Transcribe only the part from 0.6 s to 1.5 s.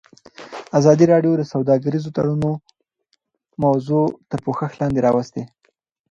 ازادي راډیو د